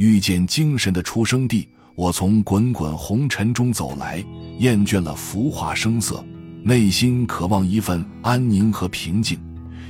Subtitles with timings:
[0.00, 4.24] 遇见精神的出生地，我从滚滚红尘中走来，
[4.56, 6.24] 厌倦了浮华声色，
[6.62, 9.38] 内心渴望一份安宁和平静。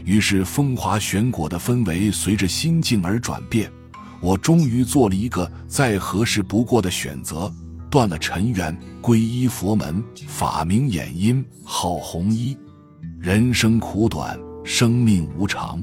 [0.04, 3.70] 于是，风华悬果的氛围随着心境而转变。
[4.20, 7.48] 我终于做了一个再合适不过的选择，
[7.88, 12.58] 断了尘缘，皈依佛门，法名掩音，号红衣。
[13.20, 15.80] 人生苦短，生命无常。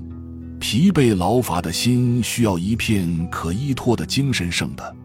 [0.59, 4.95] 疲惫劳乏的心需要一片可依托的精神圣的。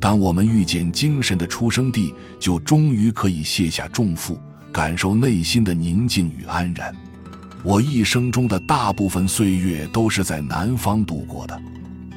[0.00, 4.38] 当我们遇见精神的出生地，就终于可以卸下重负，
[4.72, 6.94] 感受内心的宁静与安然。
[7.62, 11.58] 我一生中的大部分岁月都是在南方度过的，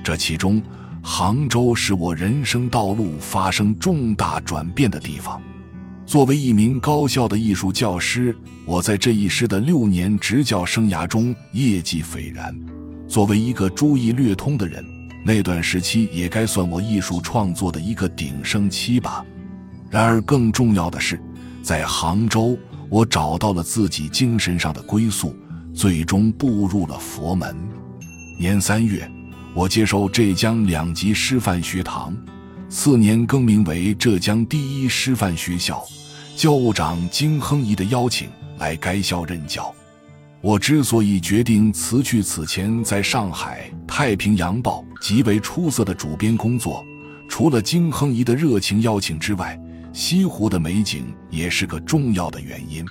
[0.03, 0.61] 这其中，
[1.01, 5.41] 杭州是我人生道路发生重大转变的地方。
[6.05, 8.35] 作为一名高校的艺术教师，
[8.65, 12.57] 我在这一师的六年执教生涯中业绩斐然。
[13.07, 14.85] 作为一个诸艺略通的人，
[15.25, 19.25] 那段时期也该算我艺术创作的一个鼎盛期吧。
[19.89, 21.19] 然而，更重要的是，
[21.63, 22.57] 在杭州，
[22.89, 25.33] 我找到了自己精神上的归宿，
[25.73, 27.55] 最终步入了佛门。
[28.37, 29.09] 年三月，
[29.55, 32.15] 我接受浙江两级师范学堂，
[32.69, 35.81] 次年更名为浙江第一师范学校，
[36.35, 39.73] 教务长金亨仪的邀请来该校任教。
[40.39, 46.85] 我之所以决定辞去此前在上海《太平洋报》极为出色的主编工作，
[47.27, 49.59] 除了金亨仪的热情邀请之外，
[49.91, 52.85] 西湖的美景也是个重要的原因。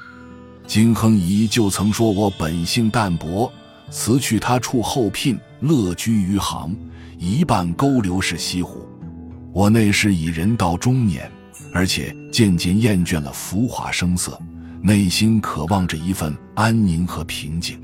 [0.66, 3.50] 金亨仪就曾说我本性淡泊，
[3.90, 6.74] 辞去他处后聘，乐居余杭，
[7.16, 8.84] 一半勾留是西湖。
[9.52, 11.30] 我那时已人到中年，
[11.72, 14.36] 而且渐渐厌倦了浮华声色。
[14.82, 17.80] 内心渴望着一份安宁和平静，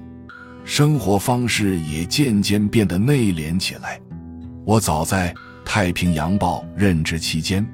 [0.64, 4.00] 生活方式也渐渐变得内敛起来。
[4.64, 5.32] 我早在
[5.64, 7.66] 《太平洋报》任职期间，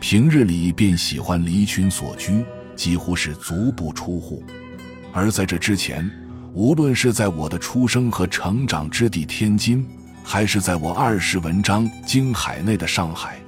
[0.00, 4.42] 平日里便喜欢离群所居，几乎是足不出户。
[5.12, 6.10] 而在这之前，
[6.52, 9.86] 无论是在我的出生和成长之地天津，
[10.24, 13.38] 还是在我二十文章经海内的上海，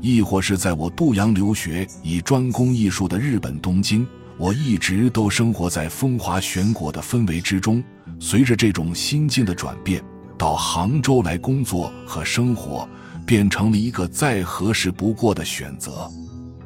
[0.00, 4.04] 亦或是在我渡洋留学以专攻艺术的日本东京。
[4.40, 7.84] 我一直都生活在风华玄果的氛围之中。
[8.18, 10.02] 随着这种心境的转变，
[10.38, 12.88] 到杭州来工作和生活，
[13.26, 16.10] 变成了一个再合适不过的选择。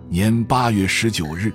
[0.09, 1.53] 年八月十九日，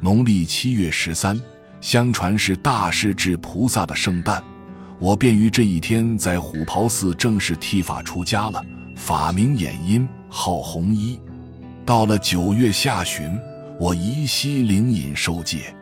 [0.00, 1.40] 农历七月十三，
[1.80, 4.42] 相传是大势至菩萨的圣诞，
[4.98, 8.60] 我便于这一天在虎跑寺正式剃发出家了，
[8.96, 11.16] 法名掩音，号红衣。
[11.86, 13.38] 到了九月下旬。
[13.80, 15.74] 我依稀灵隐受戒，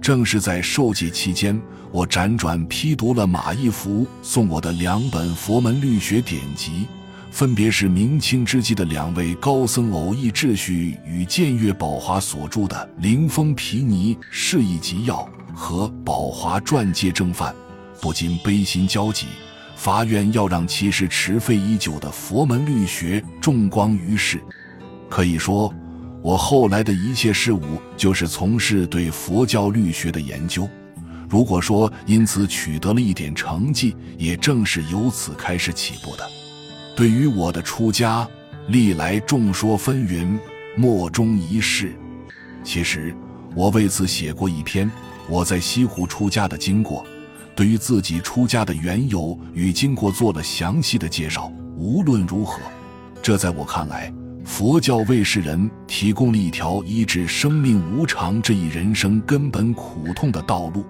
[0.00, 1.60] 正是在受戒期间，
[1.90, 6.86] 我辗转批读了马义福送我的两本佛门律学典籍，
[7.32, 17.52] 分别是明清之际的两位高僧偶义秩序与建岳宝华所著的《灵峰毗尼释义集要》和宝华传戒正范，
[18.00, 19.26] 不禁悲心交集，
[19.74, 24.40] 发愿要让其实迟废已久的佛门律学重光于世。
[25.10, 25.74] 可以说。
[26.22, 27.60] 我后来的一切事物，
[27.96, 30.68] 就是从事对佛教律学的研究。
[31.28, 36.24] 如果说因此取得了一点成绩，也正是由此开始起步的。
[36.94, 38.28] 对于我的出家，
[38.68, 40.38] 历来众说纷纭，
[40.76, 41.92] 莫衷一是。
[42.62, 43.12] 其实，
[43.56, 44.88] 我为此写过一篇
[45.28, 47.04] 我在西湖出家的经过，
[47.56, 51.50] 对于自己出家的缘由与经过做了详细的介绍。
[51.76, 52.60] 无论如何，
[53.20, 54.12] 这在我看来。
[54.52, 60.84] 佛教为世人提供了一条医治生命无常这一人生根本苦痛的道路，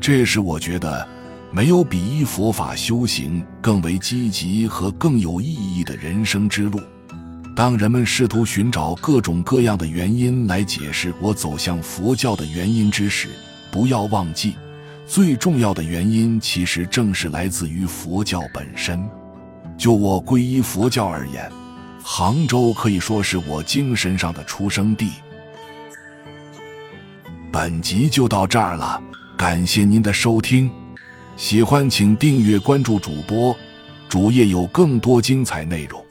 [0.00, 1.06] 这是我觉得
[1.52, 6.80] 没有比依佛法修行更为积极和更有意义的人生之路。
[7.54, 13.28] 当人们试图寻找各种各样的原因来解释我走向佛教的原因之时，
[13.70, 14.54] 不要忘记，
[15.06, 19.06] 最重要的原因其实正是来自于佛教本身。
[19.76, 21.52] 就我皈依佛教而言。
[22.02, 25.10] 杭州可以说是我精神上的出生地。
[27.52, 29.02] 本集就到这儿了，
[29.36, 30.70] 感谢您的收听，
[31.36, 33.56] 喜欢请订阅关注主播，
[34.08, 36.05] 主页有更多精彩内容。